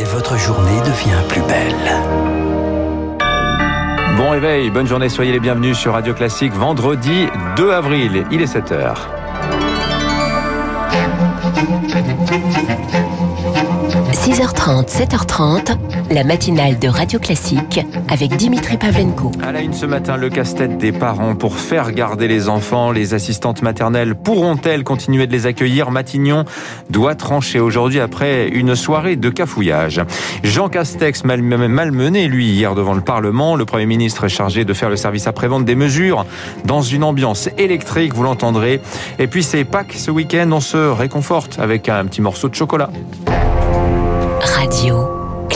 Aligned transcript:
et 0.00 0.04
votre 0.04 0.38
journée 0.38 0.80
devient 0.80 1.22
plus 1.28 1.42
belle. 1.42 1.74
Bon 4.16 4.30
réveil, 4.30 4.70
bonne 4.70 4.86
journée, 4.86 5.10
soyez 5.10 5.32
les 5.32 5.40
bienvenus 5.40 5.76
sur 5.76 5.92
Radio 5.92 6.14
Classique, 6.14 6.54
vendredi 6.54 7.26
2 7.56 7.70
avril, 7.70 8.24
il 8.30 8.40
est 8.40 8.54
7h. 8.54 8.94
6h30, 14.30 14.86
7h30, 14.86 15.76
la 16.12 16.22
matinale 16.22 16.78
de 16.78 16.86
Radio 16.86 17.18
Classique 17.18 17.80
avec 18.08 18.36
Dimitri 18.36 18.76
Pavlenko. 18.76 19.32
À 19.42 19.50
la 19.50 19.60
une 19.60 19.72
ce 19.72 19.86
matin, 19.86 20.16
le 20.16 20.30
casse-tête 20.30 20.78
des 20.78 20.92
parents 20.92 21.34
pour 21.34 21.56
faire 21.56 21.90
garder 21.90 22.28
les 22.28 22.48
enfants. 22.48 22.92
Les 22.92 23.12
assistantes 23.12 23.60
maternelles 23.62 24.14
pourront-elles 24.14 24.84
continuer 24.84 25.26
de 25.26 25.32
les 25.32 25.46
accueillir? 25.46 25.90
Matignon 25.90 26.44
doit 26.90 27.16
trancher 27.16 27.58
aujourd'hui 27.58 27.98
après 27.98 28.46
une 28.46 28.76
soirée 28.76 29.16
de 29.16 29.30
cafouillage. 29.30 30.00
Jean 30.44 30.68
Castex 30.68 31.24
malmené, 31.24 32.28
lui, 32.28 32.50
hier 32.50 32.76
devant 32.76 32.94
le 32.94 33.00
Parlement. 33.00 33.56
Le 33.56 33.64
Premier 33.64 33.86
ministre 33.86 34.26
est 34.26 34.28
chargé 34.28 34.64
de 34.64 34.74
faire 34.74 34.90
le 34.90 34.96
service 34.96 35.26
après-vente 35.26 35.64
des 35.64 35.74
mesures 35.74 36.24
dans 36.64 36.82
une 36.82 37.02
ambiance 37.02 37.48
électrique, 37.58 38.14
vous 38.14 38.22
l'entendrez. 38.22 38.80
Et 39.18 39.26
puis 39.26 39.42
c'est 39.42 39.64
Pâques 39.64 39.94
ce 39.96 40.12
week-end, 40.12 40.48
on 40.52 40.60
se 40.60 40.76
réconforte 40.76 41.58
avec 41.58 41.88
un 41.88 42.04
petit 42.04 42.20
morceau 42.20 42.48
de 42.48 42.54
chocolat. 42.54 42.90
Radio. 44.40 45.09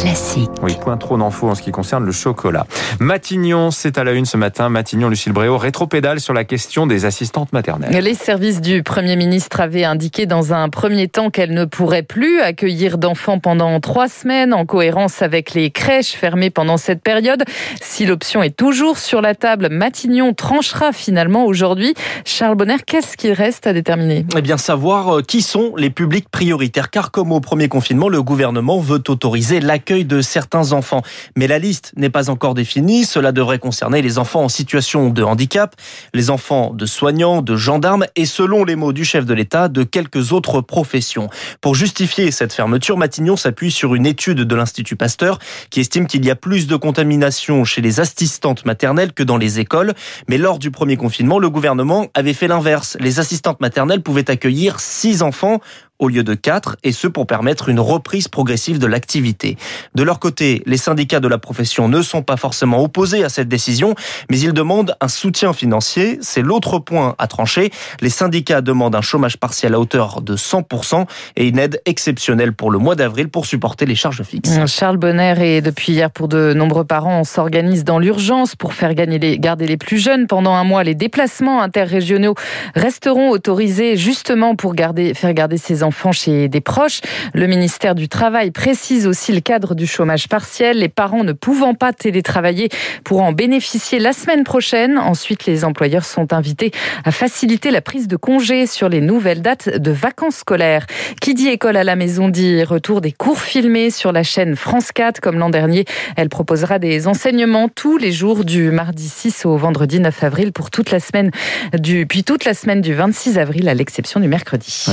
Classique. 0.05 0.51
Oui, 0.63 0.77
point 0.79 0.99
trop 0.99 1.17
d'infos 1.17 1.49
en 1.49 1.55
ce 1.55 1.63
qui 1.63 1.71
concerne 1.71 2.05
le 2.05 2.13
chocolat. 2.13 2.67
Matignon, 3.01 3.71
c'est 3.71 3.97
à 3.97 4.05
la 4.05 4.13
une 4.13 4.27
ce 4.27 4.37
matin. 4.37 4.69
Matignon, 4.69 5.09
Lucille 5.09 5.33
Bréau, 5.33 5.57
rétropédale 5.57 6.21
sur 6.21 6.35
la 6.35 6.45
question 6.45 6.87
des 6.87 7.07
assistantes 7.07 7.55
maternelles. 7.55 8.05
Les 8.05 8.13
services 8.13 8.61
du 8.61 8.83
Premier 8.83 9.17
ministre 9.17 9.63
avaient 9.63 9.85
indiqué 9.85 10.27
dans 10.27 10.53
un 10.53 10.69
premier 10.69 11.09
temps 11.09 11.31
qu'elle 11.31 11.55
ne 11.55 11.65
pourrait 11.65 12.03
plus 12.03 12.43
accueillir 12.43 12.99
d'enfants 12.99 13.39
pendant 13.39 13.81
trois 13.81 14.09
semaines, 14.09 14.53
en 14.53 14.67
cohérence 14.67 15.23
avec 15.23 15.55
les 15.55 15.71
crèches 15.71 16.13
fermées 16.13 16.51
pendant 16.51 16.77
cette 16.77 17.03
période. 17.03 17.43
Si 17.81 18.05
l'option 18.05 18.43
est 18.43 18.55
toujours 18.55 18.99
sur 18.99 19.23
la 19.23 19.35
table, 19.35 19.69
Matignon 19.71 20.35
tranchera 20.35 20.93
finalement 20.93 21.47
aujourd'hui. 21.47 21.95
Charles 22.27 22.57
Bonner, 22.57 22.77
qu'est-ce 22.87 23.17
qu'il 23.17 23.33
reste 23.33 23.67
à 23.67 23.73
déterminer? 23.73 24.27
Eh 24.37 24.43
bien, 24.43 24.59
savoir 24.59 25.17
euh, 25.17 25.23
qui 25.23 25.41
sont 25.41 25.73
les 25.79 25.89
publics 25.89 26.29
prioritaires, 26.29 26.91
car 26.91 27.11
comme 27.11 27.33
au 27.33 27.41
premier 27.41 27.69
confinement, 27.69 28.11
le 28.11 28.23
gouvernement 28.23 28.79
veut 28.81 29.03
autoriser 29.09 29.61
l'accueil 29.61 29.94
de 30.03 30.21
certains 30.21 30.73
enfants. 30.73 31.03
Mais 31.37 31.47
la 31.47 31.61
liste 31.61 31.93
n'est 31.97 32.11
pas 32.11 32.31
encore 32.31 32.55
définie. 32.55 33.05
Cela 33.05 33.31
devrait 33.31 33.61
concerner 33.61 34.03
les 34.03 34.19
enfants 34.19 34.43
en 34.43 34.49
situation 34.49 35.11
de 35.11 35.23
handicap, 35.23 35.77
les 36.13 36.31
enfants 36.31 36.73
de 36.75 36.87
soignants, 36.87 37.43
de 37.43 37.55
gendarmes 37.55 38.07
et 38.17 38.27
selon 38.27 38.65
les 38.65 38.75
mots 38.75 38.93
du 38.93 39.05
chef 39.05 39.25
de 39.27 39.35
l'État, 39.35 39.69
de 39.69 39.85
quelques 39.85 40.33
autres 40.33 40.61
professions. 40.61 41.29
Pour 41.61 41.77
justifier 41.77 42.33
cette 42.33 42.53
fermeture, 42.53 42.97
Matignon 42.97 43.37
s'appuie 43.37 43.71
sur 43.71 43.95
une 43.95 44.07
étude 44.07 44.41
de 44.41 44.55
l'Institut 44.57 44.97
Pasteur 44.97 45.39
qui 45.71 45.81
estime 45.81 46.07
qu'il 46.07 46.25
y 46.25 46.31
a 46.31 46.37
plus 46.37 46.67
de 46.67 46.77
contamination 46.77 47.65
chez 47.65 47.81
les 47.81 48.01
assistantes 48.01 48.65
maternelles 48.65 49.13
que 49.13 49.23
dans 49.23 49.37
les 49.37 49.61
écoles. 49.61 49.93
Mais 50.29 50.39
lors 50.39 50.59
du 50.59 50.71
premier 50.71 50.97
confinement, 50.97 51.39
le 51.39 51.51
gouvernement 51.51 52.09
avait 52.15 52.33
fait 52.33 52.49
l'inverse. 52.49 52.97
Les 53.01 53.21
assistantes 53.21 53.61
maternelles 53.61 54.03
pouvaient 54.03 54.31
accueillir 54.31 54.81
six 54.81 55.23
enfants 55.23 55.61
au 55.99 56.09
lieu 56.09 56.25
de 56.25 56.35
4, 56.35 56.77
et 56.83 56.93
ce 56.93 57.07
pour 57.07 57.27
permettre 57.27 57.69
une 57.69 57.81
reprise 57.81 58.29
progressive 58.29 58.79
de 58.79 58.87
l'activité. 58.87 59.57
De 59.95 60.03
leur 60.03 60.19
côté, 60.19 60.63
les 60.67 60.77
syndicats 60.77 61.21
de 61.21 61.29
la 61.29 61.39
profession 61.39 61.89
ne 61.89 62.03
sont 62.03 62.23
pas 62.23 62.37
forcément 62.37 62.83
opposés 62.83 63.25
à 63.25 63.29
cette 63.29 63.49
décision, 63.49 63.95
mais 64.31 64.39
ils 64.39 64.53
demandent 64.53 64.97
un 65.01 65.09
soutien 65.09 65.53
financier. 65.53 66.19
C'est 66.21 66.43
l'autre 66.43 66.79
point 66.81 67.15
à 67.19 67.27
trancher. 67.27 67.71
Les 68.01 68.11
syndicats 68.11 68.61
demandent 68.61 68.97
un 68.97 69.03
chômage 69.03 69.37
partiel 69.37 69.75
à 69.75 69.81
hauteur 69.81 70.21
de 70.21 70.37
100% 70.37 71.07
et 71.37 71.47
une 71.47 71.59
aide 71.59 71.81
exceptionnelle 71.87 72.53
pour 72.53 72.71
le 72.71 72.79
mois 72.79 72.97
d'avril 72.97 73.29
pour 73.29 73.47
supporter 73.47 73.87
les 73.87 73.95
charges 73.95 74.23
fixes. 74.23 74.59
Charles 74.67 74.97
Bonner 74.97 75.35
et 75.41 75.61
depuis 75.61 75.93
hier 75.93 76.11
pour 76.11 76.27
de 76.27 76.55
nombreux 76.55 76.85
parents, 76.85 77.21
on 77.21 77.25
s'organise 77.25 77.85
dans 77.85 78.01
l'urgence 78.01 78.57
pour 78.57 78.75
faire 78.75 78.95
gagner 78.95 79.19
les, 79.19 79.39
garder 79.39 79.67
les 79.67 79.77
plus 79.77 79.99
jeunes 79.99 80.27
pendant 80.27 80.55
un 80.55 80.65
mois. 80.65 80.83
Les 80.83 80.95
déplacements 80.97 81.63
interrégionaux 81.63 82.35
resteront 82.75 83.31
autorisés 83.31 83.97
justement 83.97 84.57
pour 84.57 84.75
garder, 84.75 85.15
faire 85.15 85.33
garder 85.33 85.57
ces 85.57 85.84
enfants 85.85 86.13
chez 86.13 86.49
des 86.49 86.61
proches. 86.61 87.01
Le 87.33 87.47
ministère 87.47 87.95
du 87.95 88.09
Travail 88.09 88.51
précise 88.51 89.07
aussi 89.07 89.33
le 89.33 89.41
cadre 89.41 89.75
du 89.75 89.87
chômage 89.87 90.29
partiel. 90.29 90.79
Les 90.79 90.89
parents 90.89 91.25
ne 91.25 91.33
pouvant 91.33 91.75
pas 91.75 91.93
télétravailler 91.93 92.69
pourront 93.05 93.27
en 93.27 93.33
bénéficier 93.33 93.99
la 93.99 94.13
semaine 94.13 94.45
prochaine. 94.45 94.99
Ensuite, 94.99 95.47
les 95.47 95.65
employeurs 95.65 96.05
sont 96.05 96.33
invités 96.33 96.73
à 97.05 97.13
faciliter 97.13 97.71
la 97.71 97.81
prise 97.81 98.09
de 98.09 98.17
congés 98.17 98.67
sur 98.67 98.89
les 98.89 99.01
nouvelles 99.01 99.43
dates 99.43 99.69
de 99.69 99.91
vacances 99.91 100.37
scolaires. 100.37 100.87
Qui 101.21 101.35
dit 101.35 101.49
école 101.49 101.77
à 101.77 101.85
la 101.85 101.97
maison 101.97 102.29
dit 102.29 102.65
retour 102.65 103.01
des 103.01 103.13
cours 103.13 103.41
filmés 103.41 103.91
sur 103.91 104.13
la 104.13 104.23
chaîne 104.23 104.57
France 104.57 104.93
4 104.93 105.21
comme 105.21 105.39
l'an 105.39 105.51
dernier. 105.51 105.85
Elle 106.17 106.29
proposera 106.29 106.79
des 106.79 107.07
enseignements 107.07 107.69
tous 107.69 107.99
les 107.99 108.13
jours 108.13 108.45
du 108.45 108.71
mardi 108.71 109.09
6 109.09 109.47
au 109.47 109.57
vendredi 109.57 110.01
9 110.01 110.25
avril 110.25 110.53
pour 110.53 110.71
toute 110.71 110.91
la 110.91 111.01
semaine 111.01 111.31
du, 111.79 112.07
puis 112.07 112.25
toute 112.25 112.45
la 112.45 112.55
semaine 112.55 112.81
du 112.81 112.95
26 112.95 113.39
avril 113.39 113.69
à 113.69 113.75
l'exception 113.75 114.21
du 114.21 114.29
mercredi. 114.29 114.87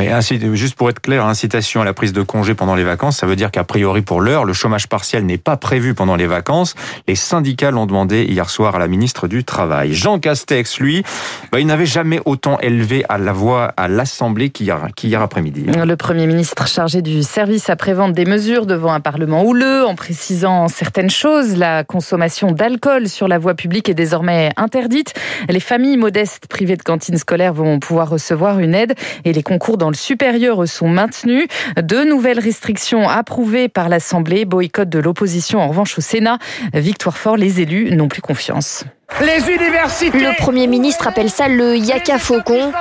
Être 0.90 1.02
clair, 1.02 1.26
incitation 1.26 1.82
à 1.82 1.86
la 1.86 1.94
prise 1.94 2.14
de 2.14 2.22
congé 2.22 2.54
pendant 2.54 2.76
les 2.76 2.84
vacances, 2.84 3.18
ça 3.18 3.28
veut 3.28 3.36
dire 3.36 3.52
qu'a 3.52 3.64
priori 3.64 4.02
pour 4.02 4.22
l'heure, 4.22 4.46
le 4.46 4.54
chômage 4.54 4.88
partiel 4.88 5.26
n'est 5.26 5.38
pas 5.38 5.58
prévu 5.58 5.94
pendant 5.94 6.16
les 6.16 6.28
vacances. 6.28 6.76
Les 7.08 7.16
syndicats 7.16 7.72
l'ont 7.72 7.86
demandé 7.86 8.24
hier 8.24 8.50
soir 8.50 8.76
à 8.76 8.80
la 8.80 8.88
ministre 8.88 9.28
du 9.28 9.44
Travail. 9.44 9.94
Jean 9.94 10.20
Castex, 10.20 10.80
lui, 10.80 11.04
bah, 11.52 11.60
il 11.60 11.68
n'avait 11.68 11.86
jamais 11.86 12.20
autant 12.26 12.60
élevé 12.60 13.04
à 13.10 13.18
la 13.18 13.34
voix 13.34 13.74
à 13.78 13.88
l'Assemblée 13.88 14.50
qu'hier 14.50 15.22
après-midi. 15.22 15.66
Le 15.68 15.96
Premier 15.96 16.28
ministre 16.28 16.68
chargé 16.68 17.02
du 17.02 17.24
service 17.24 17.70
après-vente 17.70 18.14
des 18.14 18.26
mesures 18.26 18.66
devant 18.66 18.94
un 18.94 19.00
Parlement 19.00 19.44
houleux 19.44 19.86
en 19.86 19.96
précisant 19.96 20.68
certaines 20.68 21.10
choses. 21.10 21.58
La 21.58 21.84
consommation 21.84 22.52
d'alcool 22.52 23.08
sur 23.08 23.28
la 23.28 23.38
voie 23.38 23.56
publique 23.56 23.90
est 23.90 23.94
désormais 23.94 24.52
interdite. 24.58 25.14
Les 25.50 25.60
familles 25.60 25.98
modestes 25.98 26.48
privées 26.48 26.78
de 26.78 26.84
cantines 26.84 27.18
scolaires 27.18 27.54
vont 27.54 27.80
pouvoir 27.80 28.10
recevoir 28.10 28.60
une 28.60 28.76
aide 28.76 28.96
et 29.26 29.34
les 29.34 29.44
concours 29.44 29.78
dans 29.78 29.90
le 29.90 29.96
supérieur 29.96 30.58
sont 30.72 30.88
maintenus. 30.88 31.48
Deux 31.82 32.06
nouvelles 32.06 32.40
restrictions 32.40 33.08
approuvées 33.08 33.70
par 33.70 33.90
l'Assemblée, 33.90 34.46
boycott 34.46 34.90
de 34.90 35.00
l'opposition 35.00 35.60
en 35.60 35.68
revanche 35.68 35.98
au 35.98 36.02
Sénat. 36.02 36.40
Victoire 36.74 37.18
fort, 37.18 37.38
les 37.38 37.62
élus 37.62 37.92
n'ont 37.92 38.08
plus 38.08 38.22
confiance. 38.22 38.86
Les 39.20 39.54
universités. 39.54 40.18
Le 40.18 40.36
Premier 40.38 40.66
ministre 40.66 41.06
appelle 41.08 41.30
ça 41.30 41.48
le 41.48 41.76
Yaka 41.76 42.18
Faucon. 42.18 42.72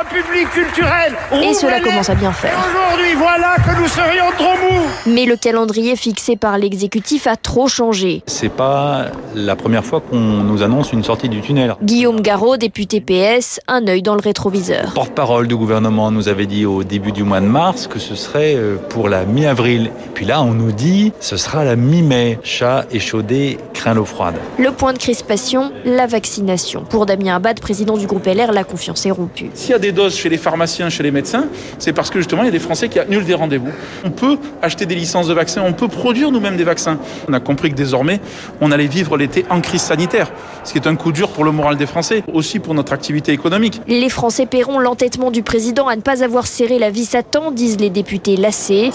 Et 1.43 1.53
cela 1.53 1.81
commence 1.81 2.09
à 2.09 2.15
bien 2.15 2.33
faire. 2.33 2.53
Aujourd'hui, 2.53 3.15
voilà 3.19 3.57
que 3.57 3.79
nous 3.79 3.89
serions 3.89 4.31
trop 4.39 4.55
mous. 4.55 4.87
Mais 5.07 5.27
le 5.27 5.37
calendrier 5.37 5.97
fixé 5.97 6.37
par 6.37 6.57
l'exécutif 6.57 7.27
a 7.27 7.37
trop 7.37 7.69
changé. 7.69 8.23
C'est 8.27 8.49
pas 8.49 9.07
la 9.35 9.55
première 9.55 9.85
fois 9.85 10.01
qu'on 10.01 10.19
nous 10.19 10.63
annonce 10.63 10.93
une 10.93 11.05
sortie 11.05 11.29
du 11.29 11.41
tunnel. 11.43 11.75
Guillaume 11.83 12.23
Garot, 12.23 12.57
député 12.57 13.01
PS, 13.01 13.61
un 13.69 13.87
œil 13.87 14.01
dans 14.03 14.15
le 14.15 14.23
rétroviseur. 14.23 14.93
Porte-parole 14.95 15.47
du 15.47 15.57
gouvernement 15.57 16.11
nous 16.11 16.29
avait 16.29 16.47
dit 16.47 16.65
au 16.65 16.85
début 16.85 17.13
du 17.13 17.23
mois 17.23 17.41
de 17.41 17.47
mars 17.47 17.87
que 17.87 17.99
ce 17.99 18.15
serait 18.15 18.55
euh, 18.57 18.77
pour 18.89 19.09
la 19.11 19.25
mi-avril. 19.25 19.91
Puis 20.15 20.25
là, 20.25 20.41
on 20.41 20.53
nous 20.53 20.73
dit 20.73 21.13
ce 21.21 21.37
sera 21.37 21.65
la 21.65 21.77
mi-mai. 21.77 22.39
Chat 22.45 22.87
échaudé 22.93 23.59
craint 23.75 23.93
l'eau 23.95 24.05
froide. 24.07 24.37
Le 24.59 24.71
point 24.71 24.93
de 24.95 24.99
crispation, 24.99 25.73
la 25.85 26.07
vaccination. 26.21 26.85
Pour 26.85 27.07
Damien 27.07 27.37
Abad, 27.37 27.59
président 27.61 27.97
du 27.97 28.07
groupe 28.07 28.27
LR, 28.27 28.53
la 28.53 28.63
confiance 28.63 29.07
est 29.07 29.11
rompue. 29.11 29.49
S'il 29.55 29.71
y 29.71 29.75
a 29.75 29.79
des 29.79 29.91
doses 29.91 30.15
chez 30.15 30.29
les 30.29 30.37
pharmaciens, 30.37 30.91
chez 30.91 31.03
les 31.03 31.11
médecins, 31.11 31.47
c'est 31.79 31.95
parce 31.95 32.11
que 32.11 32.19
justement 32.19 32.43
il 32.43 32.47
y 32.47 32.49
a 32.49 32.53
des 32.53 32.59
Français 32.59 32.91
qui 32.91 32.99
annulent 32.99 33.25
des 33.25 33.33
rendez-vous. 33.33 33.71
On 34.05 34.11
peut 34.11 34.37
acheter 34.61 34.85
des 34.85 34.95
licences 34.95 35.29
de 35.29 35.33
vaccins, 35.33 35.63
on 35.67 35.73
peut 35.73 35.89
produire 35.89 36.31
nous-mêmes 36.31 36.59
des 36.59 36.65
vaccins. 36.65 36.99
On 37.27 37.33
a 37.33 37.41
compris 37.41 37.71
que 37.71 37.75
désormais, 37.75 38.21
on 38.61 38.71
allait 38.71 38.87
vivre 38.87 39.17
l'été 39.17 39.47
en 39.49 39.63
crise 39.63 39.81
sanitaire, 39.81 40.31
ce 40.63 40.73
qui 40.73 40.79
est 40.79 40.87
un 40.87 40.95
coup 40.95 41.11
dur 41.11 41.31
pour 41.31 41.45
le 41.45 41.53
moral 41.53 41.79
des 41.79 41.87
Français, 41.87 42.23
aussi 42.35 42.59
pour 42.59 42.75
notre 42.75 42.93
activité 42.93 43.33
économique. 43.33 43.81
Les 43.89 44.11
Français 44.11 44.45
paieront 44.45 44.79
l'entêtement 44.79 45.31
du 45.31 45.43
président 45.43 45.89
à 45.89 45.97
ne 45.97 46.03
pas 46.03 46.23
avoir 46.23 46.47
serré 46.47 46.79
la 46.79 46.91
vis 46.91 47.15
à 47.15 47.23
temps, 47.23 47.51
disent 47.51 47.81
les 47.81 47.89
députés 47.89 48.37
lassés. 48.37 48.91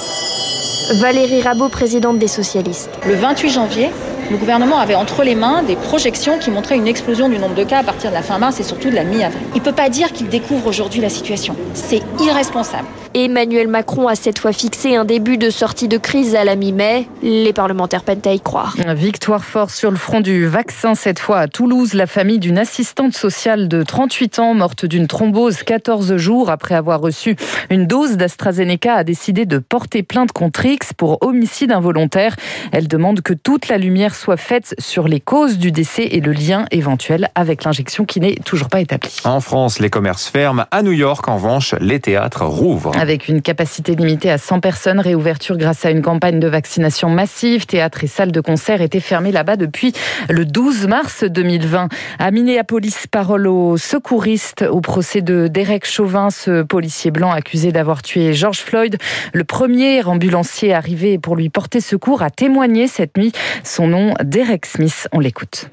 Valérie 1.02 1.42
Rabault, 1.42 1.70
présidente 1.70 2.20
des 2.20 2.28
socialistes. 2.28 2.92
Le 3.08 3.16
28 3.16 3.50
janvier, 3.50 3.90
le 4.32 4.38
gouvernement 4.38 4.80
avait 4.80 4.96
entre 4.96 5.24
les 5.24 5.36
mains 5.36 5.64
des 5.64 5.76
projections 5.76 6.40
qui 6.40 6.50
montraient 6.52 6.78
une 6.78 6.88
explosion 6.88 7.30
du 7.30 7.38
nombre 7.38 7.56
de 7.56 7.64
cas 7.64 7.80
à 7.80 7.84
partir 7.84 8.10
de 8.10 8.16
la 8.16 8.22
fin 8.22 8.38
mars 8.38 8.60
et 8.60 8.64
surtout 8.64 8.90
de 8.90 8.96
la 8.96 9.04
mi-avril. 9.04 9.42
Il 9.54 9.60
ne 9.60 9.64
peut 9.66 9.72
pas 9.72 9.90
dire 9.90 10.12
qu'il 10.12 10.30
découvre 10.30 10.68
aujourd'hui 10.68 11.02
la 11.02 11.10
situation. 11.10 11.56
C'est 11.74 12.02
irresponsable. 12.20 12.88
Emmanuel 13.14 13.70
Macron 13.70 14.10
a 14.10 14.16
cette 14.16 14.40
fois 14.40 14.52
fixé 14.52 14.98
un 14.98 15.06
début 15.06 15.38
de 15.38 15.50
sortie 15.50 15.88
de 15.88 15.98
crise 15.98 16.36
à 16.36 16.44
la 16.44 16.58
mi-mai. 16.58 17.08
Les 17.24 17.54
parlementaires 17.54 18.04
peinent 18.04 18.20
à 18.26 18.34
y 18.34 18.42
croire. 18.42 18.76
Victoire 18.94 19.46
forte 19.46 19.70
sur 19.70 19.90
le 19.90 19.96
front 19.96 20.20
du 20.20 20.46
vaccin 20.48 20.96
cette 20.96 21.20
fois 21.20 21.40
à 21.40 21.48
Toulouse. 21.48 21.94
La 21.94 22.08
famille 22.08 22.40
d'une 22.40 22.58
assistante 22.58 23.16
sociale 23.16 23.70
de 23.70 23.84
38 23.84 24.40
ans 24.40 24.54
morte 24.54 24.86
d'une 24.86 25.08
thrombose 25.08 25.64
14 25.64 26.18
jours 26.18 26.50
après 26.50 26.76
avoir 26.76 27.00
reçu 27.00 27.38
une 27.70 27.88
dose 27.88 28.18
d'AstraZeneca 28.18 28.96
a 28.96 29.04
décidé 29.06 29.46
de 29.46 29.60
porter 29.60 30.04
plainte 30.04 30.34
contre 30.34 30.66
X 30.66 30.92
pour 30.92 31.20
homicide 31.22 31.72
involontaire. 31.72 32.36
Elle 32.74 32.90
demande 32.90 33.22
que 33.22 33.34
toute 33.34 33.70
la 33.70 33.78
lumière 33.78 34.15
lumière 34.16 34.26
soit 34.26 34.38
faite 34.38 34.76
sur 34.80 35.08
les 35.08 35.20
causes 35.20 35.58
du 35.58 35.72
décès 35.72 36.08
et 36.12 36.20
le 36.20 36.32
lien 36.32 36.66
éventuel 36.72 37.30
avec 37.36 37.64
l'injection 37.64 38.06
qui 38.06 38.20
n'est 38.20 38.36
toujours 38.36 38.70
pas 38.70 38.80
établi. 38.80 39.18
En 39.26 39.40
France, 39.40 39.80
les 39.80 39.90
commerces 39.90 40.28
ferment. 40.28 40.66
À 40.72 40.82
New 40.82 40.92
York, 40.92 41.28
en 41.28 41.36
revanche, 41.36 41.76
les 41.80 42.00
théâtres 42.00 42.46
rouvrent. 42.46 42.98
Avec 42.98 43.28
une 43.28 43.42
capacité 43.42 43.96
limitée 43.96 44.32
à 44.32 44.38
100 44.38 44.60
personnes, 44.62 45.00
réouverture 45.00 45.58
grâce 45.58 45.86
à 45.86 45.92
une 45.92 46.02
campagne 46.02 46.40
de 46.40 46.48
vaccination 46.48 47.10
massive. 47.10 47.66
Théâtres 47.66 48.04
et 48.04 48.08
salles 48.08 48.32
de 48.32 48.42
concert 48.42 48.82
étaient 48.82 49.00
fermés 49.00 49.32
là-bas 49.32 49.58
depuis 49.58 49.94
le 50.30 50.46
12 50.46 50.88
mars 50.88 51.24
2020. 51.24 51.90
À 52.20 52.32
Minneapolis, 52.32 53.08
parole 53.12 53.48
aux 53.48 53.78
secouristes 53.78 54.66
au 54.70 54.82
procès 54.82 55.22
de 55.22 55.48
Derek 55.48 55.86
Chauvin, 55.86 56.30
ce 56.30 56.64
policier 56.64 57.12
blanc 57.12 57.32
accusé 57.32 57.72
d'avoir 57.72 58.02
tué 58.02 58.34
George 58.34 58.60
Floyd. 58.60 58.98
Le 59.34 59.44
premier 59.44 60.04
ambulancier 60.04 60.74
arrivé 60.74 61.20
pour 61.20 61.36
lui 61.36 61.50
porter 61.50 61.82
secours 61.82 62.22
a 62.22 62.30
témoigné 62.30 62.88
cette 62.88 63.18
nuit. 63.18 63.32
Son 63.64 63.88
nom, 63.88 64.05
Derek 64.24 64.66
Smith. 64.66 65.08
On 65.12 65.20
l'écoute. 65.20 65.70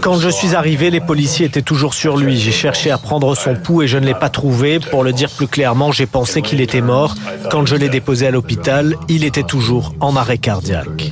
Quand 0.00 0.18
je 0.18 0.28
suis 0.28 0.54
arrivé, 0.54 0.90
les 0.90 1.00
policiers 1.00 1.46
étaient 1.46 1.62
toujours 1.62 1.94
sur 1.94 2.16
lui. 2.16 2.38
J'ai 2.38 2.52
cherché 2.52 2.90
à 2.90 2.98
prendre 2.98 3.34
son 3.34 3.54
pouls 3.54 3.82
et 3.82 3.88
je 3.88 3.98
ne 3.98 4.04
l'ai 4.04 4.14
pas 4.14 4.28
trouvé. 4.28 4.80
Pour 4.80 5.02
le 5.02 5.12
dire 5.12 5.30
plus 5.30 5.46
clairement, 5.46 5.92
j'ai 5.92 6.06
pensé 6.06 6.42
qu'il 6.42 6.60
était 6.60 6.80
mort. 6.80 7.14
Quand 7.50 7.66
je 7.66 7.76
l'ai 7.76 7.88
déposé 7.88 8.26
à 8.26 8.30
l'hôpital, 8.30 8.94
il 9.08 9.24
était 9.24 9.42
toujours 9.42 9.94
en 10.00 10.16
arrêt 10.16 10.38
cardiaque. 10.38 11.10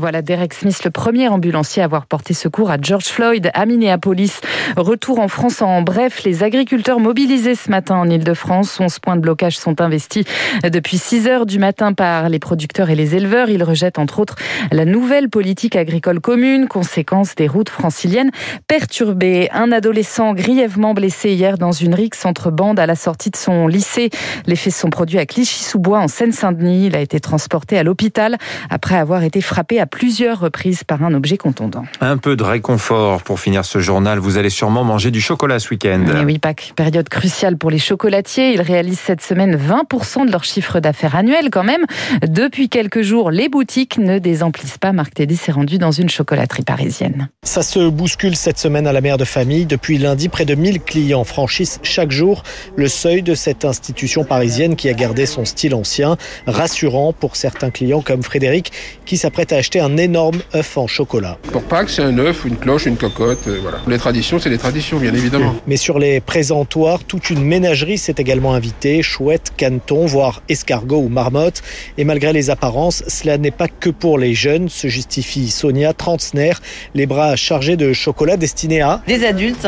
Voilà 0.00 0.22
Derek 0.22 0.54
Smith, 0.54 0.82
le 0.82 0.90
premier 0.90 1.28
ambulancier 1.28 1.82
à 1.82 1.84
avoir 1.84 2.06
porté 2.06 2.32
secours 2.32 2.70
à 2.70 2.78
George 2.80 3.04
Floyd 3.04 3.50
à 3.52 3.66
Minneapolis. 3.66 4.40
Retour 4.78 5.20
en 5.20 5.28
France 5.28 5.60
en 5.60 5.82
bref, 5.82 6.24
les 6.24 6.42
agriculteurs 6.42 7.00
mobilisés 7.00 7.54
ce 7.54 7.70
matin 7.70 7.96
en 7.96 8.08
Ile-de-France. 8.08 8.80
11 8.80 8.98
points 8.98 9.16
de 9.16 9.20
blocage 9.20 9.58
sont 9.58 9.82
investis 9.82 10.24
depuis 10.62 10.96
6 10.96 11.26
heures 11.26 11.44
du 11.44 11.58
matin 11.58 11.92
par 11.92 12.30
les 12.30 12.38
producteurs 12.38 12.88
et 12.88 12.94
les 12.94 13.14
éleveurs. 13.14 13.50
Ils 13.50 13.62
rejettent 13.62 13.98
entre 13.98 14.20
autres 14.20 14.36
la 14.72 14.86
nouvelle 14.86 15.28
politique 15.28 15.76
agricole 15.76 16.18
commune, 16.18 16.66
conséquence 16.66 17.34
des 17.34 17.46
routes 17.46 17.68
franciliennes 17.68 18.30
perturbées. 18.68 19.50
Un 19.52 19.70
adolescent 19.70 20.32
grièvement 20.32 20.94
blessé 20.94 21.32
hier 21.32 21.58
dans 21.58 21.72
une 21.72 21.94
rixe 21.94 22.24
entre 22.24 22.50
bandes 22.50 22.80
à 22.80 22.86
la 22.86 22.94
sortie 22.94 23.28
de 23.28 23.36
son 23.36 23.66
lycée. 23.66 24.08
Les 24.46 24.56
faits 24.56 24.72
sont 24.72 24.88
produits 24.88 25.18
à 25.18 25.26
Clichy-sous-Bois 25.26 25.98
en 25.98 26.08
Seine-Saint-Denis. 26.08 26.86
Il 26.86 26.96
a 26.96 27.00
été 27.00 27.20
transporté 27.20 27.76
à 27.76 27.82
l'hôpital 27.82 28.38
après 28.70 28.96
avoir 28.96 29.24
été 29.24 29.42
frappé 29.42 29.78
à 29.78 29.89
plusieurs 29.90 30.40
reprises 30.40 30.84
par 30.84 31.02
un 31.02 31.12
objet 31.14 31.36
contondant. 31.36 31.84
Un 32.00 32.16
peu 32.16 32.36
de 32.36 32.42
réconfort 32.42 33.22
pour 33.22 33.40
finir 33.40 33.64
ce 33.64 33.80
journal. 33.80 34.18
Vous 34.18 34.38
allez 34.38 34.50
sûrement 34.50 34.84
manger 34.84 35.10
du 35.10 35.20
chocolat 35.20 35.58
ce 35.58 35.70
week-end. 35.70 36.04
Et 36.20 36.24
oui, 36.24 36.38
Pâques, 36.38 36.72
période 36.76 37.08
cruciale 37.08 37.56
pour 37.56 37.70
les 37.70 37.78
chocolatiers. 37.78 38.52
Ils 38.52 38.62
réalisent 38.62 39.00
cette 39.00 39.20
semaine 39.20 39.56
20% 39.56 40.26
de 40.26 40.32
leur 40.32 40.44
chiffre 40.44 40.80
d'affaires 40.80 41.16
annuel 41.16 41.50
quand 41.50 41.64
même. 41.64 41.84
Depuis 42.26 42.68
quelques 42.68 43.02
jours, 43.02 43.30
les 43.30 43.48
boutiques 43.48 43.98
ne 43.98 44.18
désemplissent 44.18 44.78
pas. 44.78 44.92
Marc 44.92 45.14
Tédé 45.14 45.36
s'est 45.36 45.52
rendu 45.52 45.78
dans 45.78 45.90
une 45.90 46.08
chocolaterie 46.08 46.62
parisienne. 46.62 47.28
Ça 47.42 47.62
se 47.62 47.88
bouscule 47.88 48.36
cette 48.36 48.58
semaine 48.58 48.86
à 48.86 48.92
la 48.92 49.00
mère 49.00 49.18
de 49.18 49.24
famille. 49.24 49.66
Depuis 49.66 49.98
lundi, 49.98 50.28
près 50.28 50.44
de 50.44 50.54
1000 50.54 50.80
clients 50.80 51.24
franchissent 51.24 51.80
chaque 51.82 52.10
jour 52.10 52.42
le 52.76 52.88
seuil 52.88 53.22
de 53.22 53.34
cette 53.34 53.64
institution 53.64 54.24
parisienne 54.24 54.76
qui 54.76 54.88
a 54.88 54.92
gardé 54.92 55.26
son 55.26 55.44
style 55.44 55.74
ancien, 55.74 56.16
rassurant 56.46 57.12
pour 57.12 57.36
certains 57.36 57.70
clients 57.70 58.02
comme 58.02 58.22
Frédéric 58.22 58.72
qui 59.04 59.16
s'apprête 59.16 59.52
à 59.52 59.56
acheter 59.56 59.79
un 59.80 59.96
énorme 59.96 60.40
œuf 60.54 60.76
en 60.76 60.86
chocolat. 60.86 61.38
Pour 61.52 61.62
Pâques, 61.62 61.90
c'est 61.90 62.02
un 62.02 62.16
œuf, 62.18 62.44
une 62.44 62.56
cloche, 62.56 62.86
une 62.86 62.96
cocotte, 62.96 63.46
euh, 63.48 63.58
voilà. 63.62 63.78
Les 63.86 63.98
traditions, 63.98 64.38
c'est 64.38 64.50
les 64.50 64.58
traditions, 64.58 64.98
bien 64.98 65.14
évidemment. 65.14 65.54
Mais 65.66 65.76
sur 65.76 65.98
les 65.98 66.20
présentoirs, 66.20 67.04
toute 67.04 67.30
une 67.30 67.44
ménagerie 67.44 67.98
s'est 67.98 68.14
également 68.18 68.54
invitée, 68.54 69.02
chouette, 69.02 69.52
caneton, 69.56 70.06
voire 70.06 70.42
escargot 70.48 70.98
ou 70.98 71.08
marmotte. 71.08 71.62
Et 71.98 72.04
malgré 72.04 72.32
les 72.32 72.50
apparences, 72.50 73.02
cela 73.08 73.38
n'est 73.38 73.50
pas 73.50 73.68
que 73.68 73.90
pour 73.90 74.18
les 74.18 74.34
jeunes, 74.34 74.68
se 74.68 74.88
justifie 74.88 75.50
Sonia, 75.50 75.92
trentenaire, 75.92 76.60
les 76.94 77.06
bras 77.06 77.36
chargés 77.36 77.76
de 77.76 77.92
chocolat 77.92 78.36
destinés 78.36 78.82
à... 78.82 79.02
Des 79.06 79.24
adultes, 79.24 79.66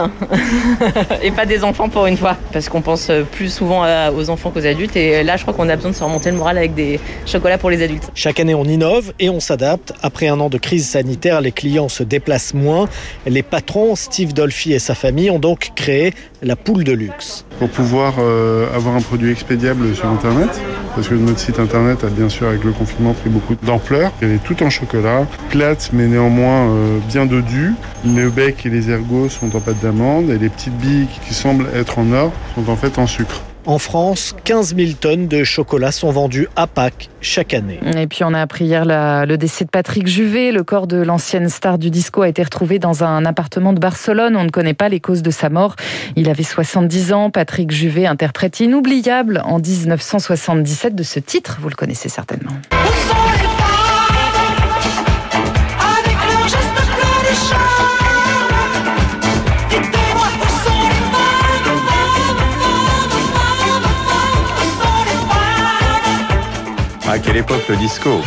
et 1.22 1.30
pas 1.30 1.46
des 1.46 1.64
enfants 1.64 1.88
pour 1.88 2.06
une 2.06 2.16
fois, 2.16 2.36
parce 2.52 2.68
qu'on 2.68 2.82
pense 2.82 3.10
plus 3.32 3.52
souvent 3.52 3.84
aux 4.14 4.30
enfants 4.30 4.50
qu'aux 4.50 4.66
adultes, 4.66 4.96
et 4.96 5.22
là 5.22 5.36
je 5.36 5.42
crois 5.42 5.54
qu'on 5.54 5.68
a 5.68 5.76
besoin 5.76 5.90
de 5.90 5.96
se 5.96 6.04
remonter 6.04 6.30
le 6.30 6.36
moral 6.36 6.58
avec 6.58 6.74
des 6.74 7.00
chocolats 7.26 7.58
pour 7.58 7.70
les 7.70 7.82
adultes. 7.82 8.10
Chaque 8.14 8.40
année 8.40 8.54
on 8.54 8.64
innove 8.64 9.12
et 9.18 9.30
on 9.30 9.40
s'adapte. 9.40 9.92
Après 10.02 10.26
un 10.26 10.40
an 10.40 10.48
de 10.48 10.58
crise 10.58 10.88
sanitaire, 10.88 11.40
les 11.40 11.52
clients 11.52 11.88
se 11.88 12.02
déplacent 12.02 12.54
moins. 12.54 12.88
Les 13.24 13.42
patrons, 13.42 13.94
Steve 13.94 14.32
Dolphy 14.32 14.72
et 14.72 14.80
sa 14.80 14.96
famille, 14.96 15.30
ont 15.30 15.38
donc 15.38 15.70
créé 15.76 16.12
la 16.42 16.56
poule 16.56 16.82
de 16.82 16.92
luxe. 16.92 17.44
Pour 17.60 17.68
pouvoir 17.68 18.14
euh, 18.18 18.66
avoir 18.74 18.96
un 18.96 19.00
produit 19.00 19.30
expédiable 19.30 19.94
sur 19.94 20.06
Internet, 20.06 20.60
parce 20.96 21.06
que 21.06 21.14
notre 21.14 21.38
site 21.38 21.60
Internet 21.60 22.02
a 22.02 22.08
bien 22.08 22.28
sûr 22.28 22.48
avec 22.48 22.64
le 22.64 22.72
confinement 22.72 23.14
pris 23.14 23.30
beaucoup 23.30 23.54
d'ampleur. 23.62 24.10
Elle 24.20 24.32
est 24.32 24.42
tout 24.42 24.60
en 24.64 24.70
chocolat, 24.70 25.26
plate 25.50 25.90
mais 25.92 26.08
néanmoins 26.08 26.68
euh, 26.68 26.98
bien 27.08 27.26
dodue. 27.26 27.72
Le 28.04 28.28
bec 28.28 28.66
et 28.66 28.70
les 28.70 28.90
ergots 28.90 29.28
sont 29.28 29.54
en 29.54 29.60
pâte 29.60 29.80
d'amande 29.80 30.30
et 30.30 30.38
les 30.38 30.48
petites 30.48 30.76
billes 30.78 31.06
qui 31.24 31.32
semblent 31.32 31.68
être 31.74 32.00
en 32.00 32.12
or 32.12 32.32
sont 32.56 32.68
en 32.68 32.76
fait 32.76 32.98
en 32.98 33.06
sucre. 33.06 33.42
En 33.64 33.78
France, 33.78 34.34
15 34.44 34.74
000 34.76 34.92
tonnes 35.00 35.28
de 35.28 35.44
chocolat 35.44 35.92
sont 35.92 36.10
vendues 36.10 36.48
à 36.56 36.66
Pâques 36.66 37.10
chaque 37.20 37.54
année. 37.54 37.78
Et 37.96 38.08
puis 38.08 38.24
on 38.24 38.34
a 38.34 38.40
appris 38.40 38.64
hier 38.64 38.84
la, 38.84 39.24
le 39.24 39.38
décès 39.38 39.64
de 39.64 39.70
Patrick 39.70 40.08
Juvet. 40.08 40.50
Le 40.50 40.64
corps 40.64 40.88
de 40.88 40.96
l'ancienne 40.96 41.48
star 41.48 41.78
du 41.78 41.88
disco 41.88 42.22
a 42.22 42.28
été 42.28 42.42
retrouvé 42.42 42.80
dans 42.80 43.04
un 43.04 43.24
appartement 43.24 43.72
de 43.72 43.78
Barcelone. 43.78 44.36
On 44.36 44.42
ne 44.42 44.50
connaît 44.50 44.74
pas 44.74 44.88
les 44.88 44.98
causes 44.98 45.22
de 45.22 45.30
sa 45.30 45.48
mort. 45.48 45.76
Il 46.16 46.28
avait 46.28 46.42
70 46.42 47.12
ans. 47.12 47.30
Patrick 47.30 47.70
Juvet, 47.70 48.06
interprète 48.06 48.58
inoubliable 48.58 49.40
en 49.44 49.60
1977 49.60 50.96
de 50.96 51.02
ce 51.04 51.20
titre. 51.20 51.58
Vous 51.60 51.68
le 51.68 51.76
connaissez 51.76 52.08
certainement. 52.08 52.52
Quelle 67.32 67.40
époque 67.40 67.66
le 67.70 67.76
disco 67.76 68.20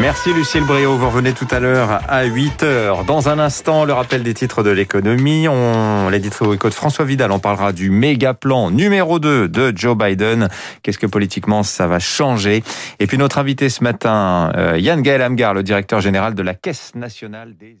Merci 0.00 0.32
Lucille 0.32 0.64
Bréau, 0.64 0.96
vous 0.96 1.06
revenez 1.06 1.34
tout 1.34 1.48
à 1.50 1.60
l'heure 1.60 2.00
à 2.08 2.24
8h. 2.24 3.04
Dans 3.04 3.28
un 3.28 3.38
instant, 3.38 3.84
le 3.84 3.92
rappel 3.92 4.22
des 4.22 4.32
titres 4.32 4.62
de 4.62 4.70
l'économie. 4.70 5.48
On 5.48 6.10
éco 6.10 6.68
de 6.68 6.74
François 6.74 7.04
Vidal, 7.04 7.30
on 7.30 7.38
parlera 7.38 7.72
du 7.72 7.90
méga 7.90 8.32
plan 8.32 8.70
numéro 8.70 9.18
2 9.18 9.48
de 9.48 9.72
Joe 9.76 9.96
Biden. 9.96 10.48
Qu'est-ce 10.82 10.98
que 10.98 11.06
politiquement 11.06 11.62
ça 11.62 11.86
va 11.86 11.98
changer 11.98 12.62
Et 13.00 13.06
puis 13.06 13.18
notre 13.18 13.36
invité 13.36 13.68
ce 13.68 13.84
matin, 13.84 14.50
euh, 14.56 14.78
Yann 14.78 15.02
Gaël 15.02 15.20
Amgar, 15.20 15.52
le 15.52 15.62
directeur 15.62 16.00
général 16.00 16.34
de 16.34 16.42
la 16.42 16.54
Caisse 16.54 16.94
nationale 16.94 17.54
des 17.54 17.76